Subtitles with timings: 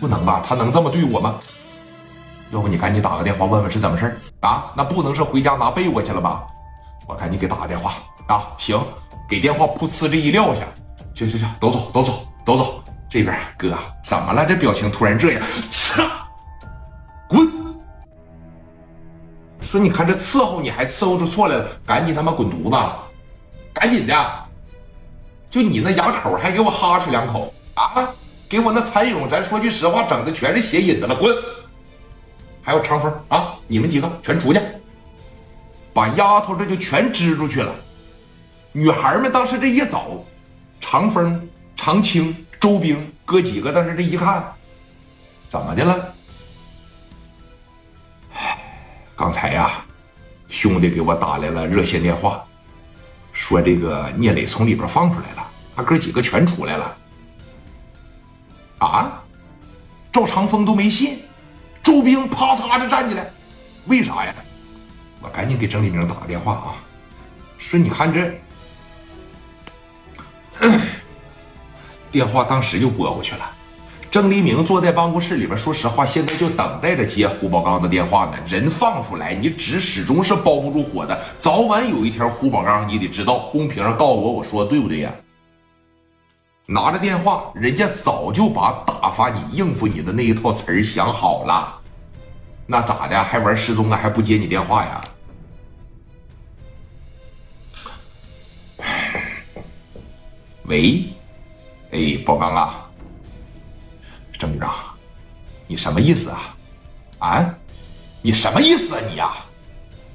[0.00, 0.42] 不能吧？
[0.46, 1.38] 他能这么对我吗？
[2.50, 4.72] 要不你赶紧打个电话问问是怎么事啊？
[4.74, 6.46] 那不能是回家拿被窝去了吧？
[7.06, 7.92] 我赶紧给打个电话
[8.26, 8.48] 啊！
[8.56, 8.80] 行，
[9.28, 10.62] 给电话噗呲这一撂下，
[11.14, 12.82] 去去去，都走都走都走。
[13.10, 14.46] 这边哥怎么了？
[14.46, 16.02] 这表情突然这样，操！
[17.28, 17.46] 滚！
[19.60, 22.92] 说你看这伺候你还伺候出错来了，赶紧他妈滚犊子！
[23.74, 24.14] 赶紧的！
[25.50, 28.08] 就你那牙口还给我哈哧两口啊！
[28.48, 31.36] 给我那蚕蛹，咱说句实话，整的全是血引子了，滚！
[32.62, 34.60] 还有长风啊，你们几个全出去，
[35.92, 37.74] 把丫头这就全支出去了。
[38.72, 40.24] 女孩们当时这一走，
[40.80, 41.46] 长风、
[41.76, 44.42] 长青、周兵哥几个当时这一看，
[45.48, 46.14] 怎么的了？
[49.14, 49.84] 刚才呀，
[50.48, 52.42] 兄弟给我打来了热线电话。
[53.32, 55.46] 说这个聂磊从里边放出来了，
[55.76, 56.96] 他哥几个全出来了。
[58.78, 59.22] 啊，
[60.12, 61.18] 赵长风都没信，
[61.82, 63.30] 周兵啪嚓的站起来，
[63.86, 64.34] 为啥呀？
[65.20, 66.74] 我赶紧给郑立明打个电话啊，
[67.58, 68.32] 说你看这，
[72.12, 73.50] 电话当时就拨过去了。
[74.10, 78.38] 郑黎明坐在办公室里边，说实话，现在就等待着接胡宝刚的电话呢。
[78.46, 85.12] 人放出来，你纸始终是包不住火的，早晚有一天，胡宝刚你得知道，公屏上告诉我，我说的对不对呀？
[86.70, 91.80] 拿着电话，人家早就把打发你、应付你的那一套词儿想好了，
[92.66, 93.22] 那咋的？
[93.22, 93.96] 还玩失踪啊？
[93.96, 95.04] 还不接你电话呀？
[100.64, 101.04] 喂，
[101.90, 102.84] 哎，宝刚啊。
[104.38, 104.74] 郑局长，
[105.66, 106.54] 你什么意思啊？
[107.20, 107.54] 啊，
[108.20, 109.32] 你什么意思啊你呀？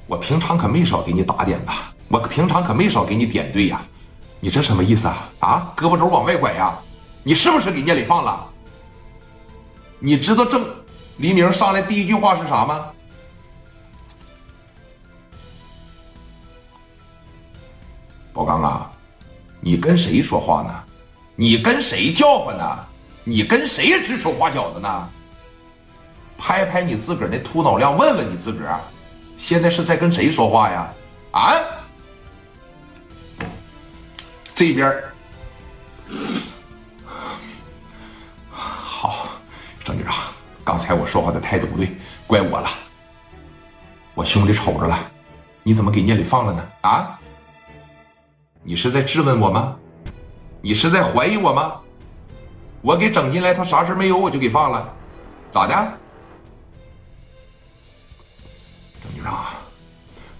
[0.06, 1.72] 我平常可没少给你打点呐，
[2.06, 3.82] 我平常可没少给你点对呀。
[4.44, 5.30] 你这什么意思啊？
[5.38, 6.78] 啊，胳膊肘往外拐呀？
[7.22, 8.46] 你是不是给聂磊放了？
[9.98, 10.62] 你知道郑
[11.16, 12.90] 黎明上来第一句话是啥吗？
[18.34, 18.92] 宝刚啊，
[19.62, 20.84] 你跟谁说话呢？
[21.36, 22.86] 你跟谁叫唤呢？
[23.24, 25.10] 你跟谁指手画脚的呢？
[26.36, 28.78] 拍拍你自个儿那秃脑梁，问问你自个儿，
[29.38, 30.92] 现在是在跟谁说话呀？
[31.30, 31.54] 啊？
[34.54, 35.02] 这边
[38.50, 39.26] 好，
[39.84, 40.14] 郑局长，
[40.62, 42.68] 刚才我说话的态度不对，怪我了。
[44.14, 44.96] 我兄弟瞅着了，
[45.64, 46.68] 你怎么给聂磊放了呢？
[46.82, 47.18] 啊？
[48.62, 49.76] 你是在质问我吗？
[50.62, 51.80] 你是在怀疑我吗？
[52.80, 54.94] 我给整进来，他啥事没有，我就给放了，
[55.50, 55.74] 咋的？
[59.02, 59.46] 郑局长，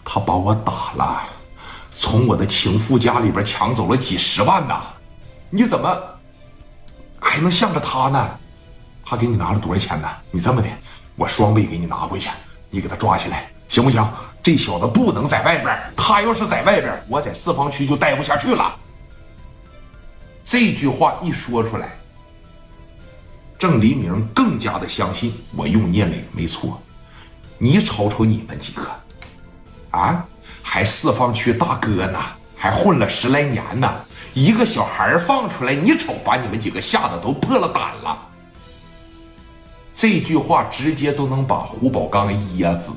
[0.04, 1.24] 他把我打了，
[2.04, 4.82] 从我的情妇家里边抢走了几十万呐！
[5.48, 5.98] 你怎么
[7.18, 8.38] 还能向着他呢？
[9.02, 10.06] 他给你拿了多少钱呢？
[10.30, 10.68] 你这么的，
[11.16, 12.28] 我双倍给你拿回去，
[12.68, 14.06] 你给他抓起来，行不行？
[14.42, 18.76] 这小子不能在外边，他要是在外边，我在四方区就待不下去了。
[20.44, 21.88] 这句话一说出来。
[23.58, 26.78] 郑黎明更加的相信我用聂磊没错，
[27.56, 28.82] 你瞅瞅你们几个，
[29.92, 30.28] 啊，
[30.74, 32.18] 还四方区大哥呢，
[32.56, 33.88] 还混了十来年呢，
[34.32, 38.18] 一个小孩放出来，你瞅把你们几个吓得都破了胆了。
[39.94, 42.90] 这句话直接都能把胡宝刚噎死。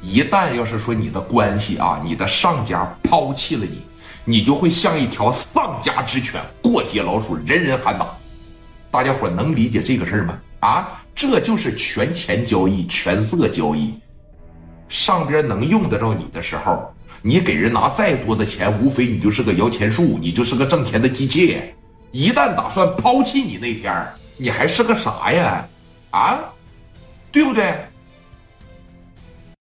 [0.00, 3.82] 一旦要是说你的关系啊，你的上家抛弃了你，
[4.24, 8.06] 你就会像一条丧家之犬，过街老鼠，人人喊打。
[8.88, 10.38] 大家伙能理解这个事儿吗？
[10.60, 13.92] 啊，这就是权钱交易、权色交易。
[14.92, 16.92] 上边能用得着你的时候，
[17.22, 21.58] 你给人拿再多的钱，无非你就是个摇钱树，你就是个挣钱的机器。
[22.10, 25.66] 一旦打算抛弃你那天，你还是个啥呀？
[26.10, 26.40] 啊，
[27.32, 27.74] 对不对？